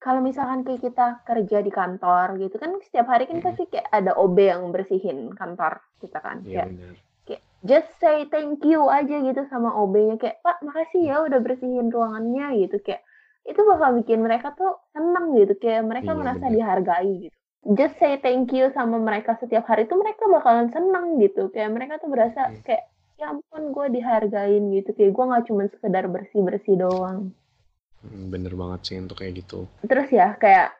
kalau 0.05 0.21
misalkan 0.21 0.61
kayak 0.63 0.85
kita 0.85 1.07
kerja 1.25 1.65
di 1.65 1.73
kantor 1.73 2.37
gitu 2.37 2.61
kan 2.61 2.77
setiap 2.85 3.09
hari 3.09 3.25
kan 3.25 3.41
pasti 3.41 3.65
kayak 3.65 3.89
ada 3.89 4.13
OB 4.15 4.37
yang 4.37 4.69
bersihin 4.69 5.33
kantor 5.33 5.81
kita 5.99 6.21
kan. 6.21 6.45
Iya 6.45 6.69
Kayak 6.69 6.69
benar. 6.69 6.95
kayak 7.25 7.43
just 7.65 7.89
say 7.97 8.29
thank 8.29 8.61
you 8.63 8.85
aja 8.85 9.17
gitu 9.19 9.49
sama 9.49 9.73
OB-nya 9.73 10.21
kayak 10.21 10.45
Pak 10.45 10.61
makasih 10.61 11.09
ya 11.09 11.17
udah 11.25 11.41
bersihin 11.41 11.89
ruangannya 11.89 12.47
gitu 12.61 12.77
kayak 12.79 13.01
itu 13.45 13.61
bakal 13.61 13.97
bikin 13.97 14.21
mereka 14.21 14.53
tuh 14.53 14.77
seneng 14.93 15.33
gitu 15.35 15.57
kayak 15.57 15.85
mereka 15.85 16.13
Iya, 16.13 16.21
merasa 16.21 16.45
bener. 16.45 16.55
dihargai 16.55 17.13
gitu 17.25 17.37
just 17.73 17.97
say 17.97 18.21
thank 18.21 18.53
you 18.53 18.69
sama 18.73 19.01
mereka 19.01 19.41
setiap 19.41 19.65
hari 19.65 19.89
itu 19.89 19.97
mereka 19.97 20.29
bakalan 20.29 20.69
seneng 20.69 21.17
gitu 21.17 21.49
kayak 21.49 21.73
mereka 21.73 21.97
tuh 21.97 22.13
berasa 22.13 22.53
Hmm. 22.53 22.61
kayak 22.61 22.85
ya 23.17 23.33
ampun 23.33 23.73
gue 23.73 23.87
dihargain 23.91 24.65
gitu 24.71 24.91
kayak 24.93 25.13
gue 25.13 25.25
nggak 25.25 25.45
cuma 25.49 25.63
sekedar 25.71 26.05
bersih 26.07 26.41
bersih 26.41 26.77
doang 26.77 27.33
Bener 28.05 28.53
banget 28.53 28.81
sih 28.85 28.97
untuk 29.01 29.17
kayak 29.17 29.41
gitu. 29.41 29.65
terus 29.83 30.09
ya 30.09 30.37
kayak 30.37 30.77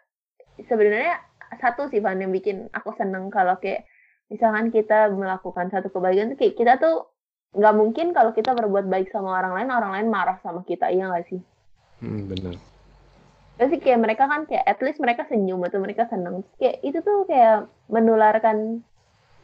sebenarnya 0.63 1.17
satu 1.57 1.89
sih 1.89 1.99
Van 1.99 2.19
yang 2.19 2.31
bikin 2.31 2.69
aku 2.71 2.93
seneng 2.95 3.31
kalau 3.31 3.57
kayak 3.57 3.87
misalkan 4.29 4.69
kita 4.69 5.09
melakukan 5.09 5.69
satu 5.69 5.89
kebaikan 5.89 6.33
tuh 6.33 6.39
kayak 6.39 6.55
kita 6.55 6.73
tuh 6.77 7.09
nggak 7.55 7.75
mungkin 7.75 8.11
kalau 8.11 8.35
kita 8.35 8.51
berbuat 8.51 8.91
baik 8.91 9.09
sama 9.09 9.39
orang 9.39 9.55
lain 9.55 9.71
orang 9.71 9.91
lain 9.95 10.09
marah 10.11 10.37
sama 10.43 10.65
kita 10.65 10.91
iya 10.91 11.09
nggak 11.09 11.27
sih 11.29 11.41
Hmm, 12.03 12.27
bener. 12.27 12.59
Terus 13.55 13.79
kayak 13.79 14.03
mereka 14.03 14.27
kan 14.27 14.45
kayak 14.45 14.67
at 14.67 14.83
least 14.83 14.99
mereka 14.99 15.25
senyum 15.25 15.63
atau 15.63 15.79
mereka 15.79 16.11
seneng 16.11 16.43
Terus 16.43 16.59
kayak 16.59 16.77
itu 16.83 16.99
tuh 17.01 17.23
kayak 17.25 17.71
menularkan 17.87 18.83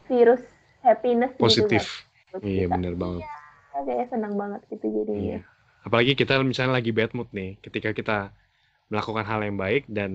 virus 0.05 0.43
happiness 0.83 1.31
gitu 1.33 1.41
Positif. 1.65 1.81
kan 1.87 2.35
buat 2.35 2.41
Iya 2.43 2.65
bener 2.67 2.93
banget. 2.99 3.23
Iya, 3.23 3.79
kayak 3.87 4.07
seneng 4.11 4.33
banget 4.35 4.61
gitu 4.67 4.85
jadinya 4.91 5.39
Iya. 5.39 5.41
Apalagi 5.81 6.13
kita 6.13 6.33
misalnya 6.45 6.77
lagi 6.77 6.91
bad 6.93 7.11
mood 7.17 7.29
nih, 7.33 7.57
ketika 7.65 7.89
kita 7.99 8.17
melakukan 8.91 9.25
hal 9.29 9.41
yang 9.47 9.57
baik 9.57 9.83
dan 9.89 10.11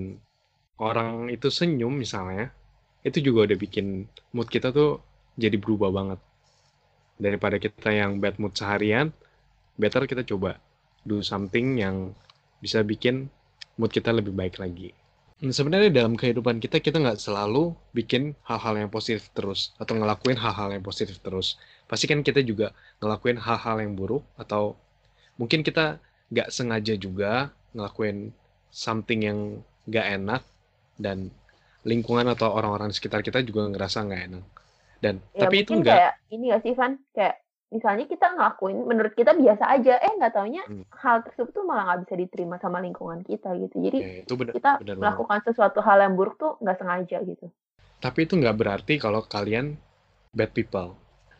orang 0.79 1.27
itu 1.35 1.47
senyum 1.51 1.93
misalnya, 2.03 2.51
itu 3.07 3.19
juga 3.27 3.39
udah 3.51 3.57
bikin 3.59 3.87
mood 4.35 4.47
kita 4.55 4.69
tuh 4.71 5.01
jadi 5.37 5.57
berubah 5.59 5.89
banget. 5.91 6.19
Daripada 7.17 7.57
kita 7.57 7.89
yang 7.91 8.21
bad 8.21 8.37
mood 8.41 8.53
seharian, 8.53 9.09
better 9.81 10.03
kita 10.05 10.23
coba 10.25 10.61
do 11.09 11.21
something 11.25 11.77
yang 11.83 12.13
bisa 12.63 12.81
bikin 12.85 13.29
mood 13.79 13.91
kita 13.93 14.11
lebih 14.13 14.33
baik 14.33 14.57
lagi. 14.61 14.93
Hmm, 15.41 15.53
Sebenarnya 15.53 15.93
dalam 15.93 16.17
kehidupan 16.17 16.57
kita, 16.63 16.81
kita 16.81 16.97
nggak 17.03 17.21
selalu 17.21 17.73
bikin 17.93 18.33
hal-hal 18.49 18.73
yang 18.81 18.89
positif 18.89 19.29
terus, 19.37 19.73
atau 19.81 19.93
ngelakuin 19.97 20.37
hal-hal 20.37 20.69
yang 20.73 20.81
positif 20.85 21.21
terus. 21.21 21.57
Pasti 21.89 22.05
kan 22.09 22.25
kita 22.25 22.41
juga 22.41 22.73
ngelakuin 23.01 23.37
hal-hal 23.41 23.77
yang 23.85 23.93
buruk, 23.93 24.25
atau 24.37 24.77
mungkin 25.37 25.61
kita 25.61 26.01
nggak 26.27 26.49
sengaja 26.51 26.93
juga 26.99 27.53
ngelakuin 27.71 28.33
something 28.67 29.23
yang 29.23 29.39
nggak 29.87 30.07
enak 30.19 30.41
dan 30.99 31.31
lingkungan 31.87 32.27
atau 32.27 32.51
orang-orang 32.51 32.91
di 32.91 32.95
sekitar 32.99 33.23
kita 33.23 33.39
juga 33.47 33.69
ngerasa 33.71 34.03
nggak 34.03 34.23
enak. 34.27 34.45
Dan 34.97 35.15
ya 35.31 35.47
tapi 35.47 35.63
itu 35.63 35.71
mungkin 35.77 35.87
nggak 35.87 35.95
kayak 35.95 36.13
ini 36.33 36.45
gak 36.51 36.61
sih 36.65 36.73
Van? 36.75 36.93
Kayak 37.15 37.35
misalnya 37.67 38.05
kita 38.09 38.27
ngelakuin 38.33 38.77
menurut 38.83 39.13
kita 39.15 39.31
biasa 39.37 39.63
aja. 39.71 39.93
Eh 40.03 40.11
nggak 40.19 40.33
taunya 40.35 40.63
Hmm. 40.67 40.83
hal 40.91 41.23
tersebut 41.23 41.53
tuh 41.53 41.63
malah 41.63 41.83
nggak 41.93 41.99
bisa 42.09 42.15
diterima 42.19 42.55
sama 42.59 42.83
lingkungan 42.83 43.23
kita 43.23 43.55
gitu. 43.55 43.75
Jadi 43.79 43.97
ya, 44.03 44.11
itu 44.25 44.33
benar 44.35 44.53
kita 44.57 44.71
banget. 44.83 44.97
melakukan 44.99 45.39
sesuatu 45.47 45.79
hal 45.79 45.97
yang 46.03 46.13
buruk 46.19 46.35
tuh 46.35 46.51
nggak 46.59 46.77
sengaja 46.81 47.17
gitu. 47.23 47.47
Tapi 48.03 48.19
itu 48.27 48.33
nggak 48.35 48.57
berarti 48.57 48.93
kalau 48.99 49.21
kalian 49.23 49.77
bad 50.33 50.51
people. 50.51 50.97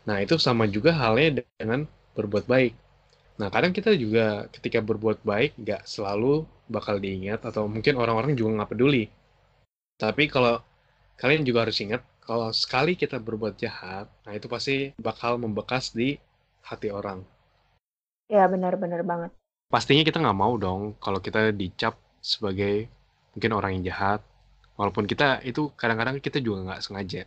Nah 0.07 0.23
itu 0.23 0.39
sama 0.39 0.63
juga 0.69 0.95
halnya 0.95 1.43
dengan 1.59 1.85
berbuat 2.15 2.47
baik 2.47 2.73
nah 3.37 3.53
kadang 3.53 3.71
kita 3.71 3.93
juga 3.93 4.49
ketika 4.49 4.81
berbuat 4.81 5.21
baik 5.21 5.57
nggak 5.61 5.85
selalu 5.85 6.45
bakal 6.67 6.97
diingat 6.97 7.45
atau 7.45 7.69
mungkin 7.69 7.95
orang-orang 7.95 8.33
juga 8.33 8.61
nggak 8.61 8.71
peduli 8.73 9.07
tapi 9.97 10.29
kalau 10.29 10.61
kalian 11.17 11.45
juga 11.45 11.65
harus 11.65 11.77
ingat 11.81 12.01
kalau 12.27 12.51
sekali 12.51 12.99
kita 12.99 13.23
berbuat 13.23 13.55
jahat, 13.55 14.11
nah 14.27 14.35
itu 14.35 14.51
pasti 14.51 14.91
bakal 14.99 15.39
membekas 15.39 15.95
di 15.95 16.19
hati 16.67 16.91
orang. 16.91 17.23
ya 18.27 18.43
benar-benar 18.51 19.07
banget 19.07 19.31
Pastinya 19.71 20.03
kita 20.03 20.19
nggak 20.19 20.35
mau 20.35 20.59
dong 20.59 20.99
kalau 20.99 21.23
kita 21.23 21.55
dicap 21.55 21.95
sebagai 22.19 22.91
mungkin 23.31 23.51
orang 23.55 23.71
yang 23.79 23.91
jahat. 23.91 24.19
Walaupun 24.75 25.07
kita 25.07 25.43
itu 25.47 25.71
kadang-kadang 25.75 26.19
kita 26.19 26.43
juga 26.43 26.71
nggak 26.71 26.83
sengaja. 26.83 27.23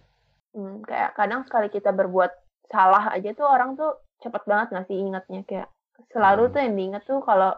Hmm, 0.57 0.81
kayak 0.85 1.17
kadang 1.17 1.45
sekali 1.49 1.69
kita 1.73 1.93
berbuat 1.93 2.33
salah 2.69 3.13
aja 3.13 3.33
tuh 3.37 3.49
orang 3.49 3.77
tuh 3.77 3.97
cepet 4.25 4.41
banget 4.45 4.67
nggak 4.73 4.87
sih 4.89 4.97
ingatnya 4.97 5.41
kayak 5.49 5.69
selalu 6.13 6.43
Hmm. 6.43 6.53
tuh 6.53 6.61
yang 6.65 6.75
diingat 6.79 7.03
tuh 7.11 7.21
kalau 7.29 7.51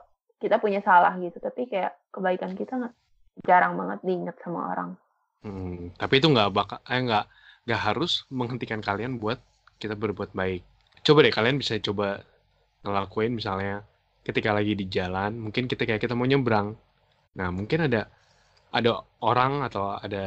kita 0.43 0.57
punya 0.63 0.81
salah 0.89 1.13
gitu 1.25 1.39
tapi 1.47 1.61
kayak 1.71 1.93
kebaikan 2.15 2.53
kita 2.61 2.73
nggak 2.81 2.95
jarang 3.49 3.75
banget 3.81 3.99
diingat 4.07 4.37
sama 4.45 4.61
orang 4.73 4.91
Hmm, 5.47 5.91
tapi 6.01 6.15
itu 6.23 6.27
nggak 6.35 6.51
bakal, 6.59 6.79
eh 6.95 7.01
nggak 7.07 7.25
nggak 7.67 7.81
harus 7.87 8.13
menghentikan 8.39 8.81
kalian 8.89 9.13
buat 9.23 9.39
kita 9.83 9.95
berbuat 10.03 10.31
baik. 10.41 10.63
Coba 11.07 11.19
deh 11.27 11.35
kalian 11.39 11.57
bisa 11.63 11.75
coba 11.89 12.09
ngelakuin 12.85 13.33
misalnya 13.41 13.75
ketika 14.27 14.51
lagi 14.59 14.73
di 14.81 14.87
jalan, 14.97 15.33
mungkin 15.45 15.65
ketika 15.73 15.95
kita 16.03 16.15
mau 16.19 16.29
nyebrang, 16.33 16.69
nah 17.39 17.49
mungkin 17.59 17.81
ada 17.89 18.03
ada 18.79 18.93
orang 19.31 19.53
atau 19.69 19.85
ada 20.07 20.25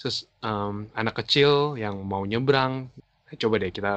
ses- 0.00 0.26
em, 0.50 0.74
anak 1.00 1.14
kecil 1.20 1.50
yang 1.84 1.96
mau 2.10 2.22
nyebrang, 2.32 2.72
coba 3.42 3.54
deh 3.62 3.72
kita 3.76 3.92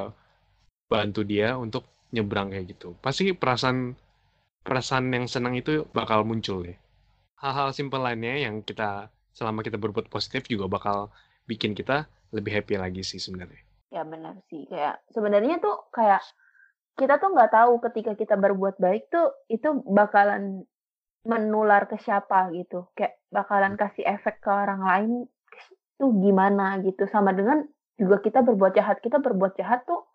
bantu 0.92 1.22
dia 1.32 1.50
untuk 1.66 1.84
nyebrang 2.12 2.52
kayak 2.52 2.76
gitu. 2.76 2.94
Pasti 3.00 3.32
perasaan 3.32 3.96
perasaan 4.62 5.10
yang 5.10 5.26
senang 5.26 5.58
itu 5.58 5.88
bakal 5.96 6.22
muncul 6.28 6.62
deh. 6.62 6.78
Hal-hal 7.42 7.74
simpel 7.74 8.06
lainnya 8.06 8.38
yang 8.46 8.62
kita 8.62 9.10
selama 9.34 9.66
kita 9.66 9.82
berbuat 9.82 10.12
positif 10.12 10.46
juga 10.46 10.70
bakal 10.70 11.10
bikin 11.50 11.74
kita 11.74 12.06
lebih 12.36 12.62
happy 12.62 12.78
lagi 12.78 13.02
sih 13.02 13.18
sebenarnya. 13.18 13.64
Ya 13.90 14.06
benar 14.06 14.38
sih. 14.48 14.70
Kayak 14.70 15.02
sebenarnya 15.10 15.58
tuh 15.58 15.90
kayak 15.90 16.22
kita 17.00 17.18
tuh 17.18 17.34
nggak 17.34 17.52
tahu 17.52 17.74
ketika 17.90 18.12
kita 18.14 18.36
berbuat 18.38 18.78
baik 18.78 19.10
tuh 19.10 19.34
itu 19.50 19.82
bakalan 19.88 20.68
menular 21.26 21.90
ke 21.90 21.98
siapa 21.98 22.54
gitu. 22.54 22.92
Kayak 22.94 23.18
bakalan 23.34 23.74
kasih 23.80 24.06
efek 24.06 24.44
ke 24.44 24.52
orang 24.52 24.82
lain 24.86 25.12
tuh 25.98 26.12
gimana 26.22 26.78
gitu. 26.86 27.10
Sama 27.10 27.34
dengan 27.34 27.66
juga 27.98 28.22
kita 28.22 28.46
berbuat 28.46 28.78
jahat. 28.78 29.02
Kita 29.02 29.18
berbuat 29.18 29.58
jahat 29.58 29.84
tuh 29.90 30.11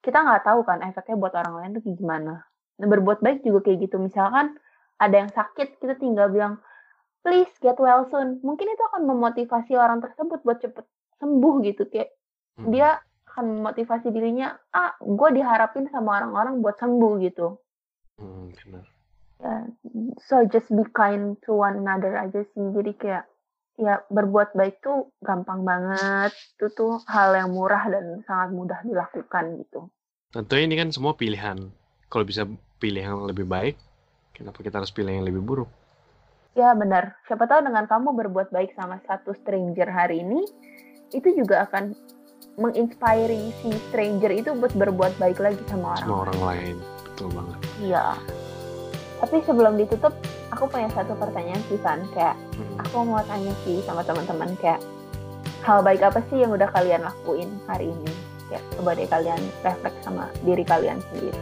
kita 0.00 0.18
nggak 0.20 0.44
tahu 0.48 0.60
kan 0.64 0.80
efeknya 0.84 1.16
buat 1.16 1.34
orang 1.36 1.54
lain 1.60 1.70
tuh 1.76 1.84
gimana. 1.92 2.44
Nah, 2.80 2.86
berbuat 2.88 3.20
baik 3.20 3.44
juga 3.44 3.68
kayak 3.68 3.88
gitu. 3.88 4.00
Misalkan 4.00 4.56
ada 4.96 5.16
yang 5.16 5.30
sakit, 5.32 5.76
kita 5.80 6.00
tinggal 6.00 6.32
bilang, 6.32 6.60
please 7.20 7.52
get 7.60 7.76
well 7.76 8.08
soon. 8.08 8.40
Mungkin 8.40 8.68
itu 8.68 8.82
akan 8.92 9.04
memotivasi 9.04 9.76
orang 9.76 10.00
tersebut 10.00 10.40
buat 10.40 10.58
cepet 10.64 10.84
sembuh 11.20 11.54
gitu. 11.68 11.84
Kayak 11.92 12.16
hmm. 12.56 12.72
dia 12.72 12.96
akan 13.30 13.60
memotivasi 13.60 14.10
dirinya, 14.10 14.56
ah, 14.72 14.96
gue 14.98 15.28
diharapin 15.36 15.86
sama 15.92 16.18
orang-orang 16.18 16.64
buat 16.64 16.80
sembuh 16.80 17.12
gitu. 17.22 17.60
Hmm, 18.16 18.50
benar. 18.56 18.84
Ya, 19.40 19.64
so 20.28 20.44
just 20.44 20.68
be 20.68 20.84
kind 20.92 21.40
to 21.44 21.56
one 21.56 21.80
another 21.80 22.16
aja 22.16 22.44
sih. 22.52 22.64
Jadi 22.76 22.92
kayak 22.96 23.24
ya 23.80 24.04
berbuat 24.12 24.52
baik 24.52 24.84
tuh 24.84 25.08
gampang 25.24 25.64
banget. 25.64 26.36
Itu 26.60 26.68
tuh 26.76 26.92
hal 27.08 27.32
yang 27.32 27.56
murah 27.56 27.88
dan 27.88 28.20
sangat 28.28 28.52
mudah 28.52 28.78
dilakukan 28.84 29.64
gitu. 29.64 29.88
Tentunya 30.30 30.64
ini 30.68 30.76
kan 30.76 30.88
semua 30.92 31.16
pilihan. 31.16 31.72
Kalau 32.12 32.24
bisa 32.28 32.44
pilih 32.76 33.00
yang 33.00 33.24
lebih 33.24 33.48
baik, 33.48 33.80
kenapa 34.36 34.60
kita 34.60 34.78
harus 34.78 34.92
pilih 34.92 35.10
yang 35.10 35.26
lebih 35.26 35.40
buruk? 35.40 35.70
Ya 36.58 36.74
benar. 36.74 37.16
Siapa 37.24 37.46
tahu 37.48 37.64
dengan 37.64 37.86
kamu 37.86 38.12
berbuat 38.14 38.52
baik 38.52 38.74
sama 38.74 39.00
satu 39.06 39.32
stranger 39.32 39.86
hari 39.86 40.20
ini, 40.20 40.44
itu 41.14 41.28
juga 41.34 41.66
akan 41.70 41.94
menginspirasi 42.58 43.54
si 43.62 43.70
stranger 43.88 44.30
itu 44.34 44.50
buat 44.58 44.74
berbuat 44.74 45.16
baik 45.22 45.38
lagi 45.38 45.62
sama 45.70 45.94
orang. 45.94 46.02
Sama 46.04 46.16
orang 46.26 46.40
lain, 46.42 46.76
betul 47.06 47.28
banget. 47.30 47.58
Iya. 47.78 48.06
Tapi 49.20 49.36
sebelum 49.44 49.76
ditutup, 49.76 50.16
aku 50.48 50.64
punya 50.66 50.88
satu 50.96 51.12
pertanyaan 51.16 51.60
sih 51.68 51.76
Van. 51.84 52.00
Kayak 52.16 52.34
hmm. 52.56 52.82
aku 52.82 53.04
mau 53.04 53.20
tanya 53.28 53.52
sih 53.68 53.84
sama 53.84 54.00
teman-teman 54.00 54.56
kayak 54.58 54.80
hal 55.60 55.84
baik 55.84 56.00
apa 56.00 56.24
sih 56.32 56.40
yang 56.40 56.56
udah 56.56 56.68
kalian 56.72 57.04
lakuin 57.04 57.48
hari 57.68 57.92
ini? 57.92 58.12
Ya, 58.50 58.58
coba 58.74 58.98
deh 58.98 59.06
kalian 59.06 59.38
refleks 59.62 60.00
sama 60.02 60.26
diri 60.42 60.64
kalian 60.64 60.98
sendiri. 61.12 61.38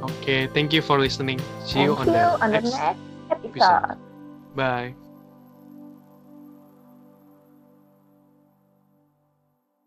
Okay, 0.00 0.48
thank 0.52 0.72
you 0.74 0.82
for 0.82 0.98
listening. 0.98 1.40
See 1.64 1.84
you 1.84 1.96
on 1.96 2.08
the 2.08 2.24
on 2.40 2.50
the 2.52 2.60
next 2.64 3.00
episode. 3.30 4.00
Bye. 4.56 5.09